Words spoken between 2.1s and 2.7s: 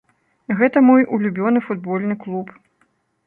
клуб.